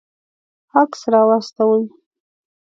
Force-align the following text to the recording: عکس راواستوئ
عکس 0.79 1.01
راواستوئ 1.13 1.83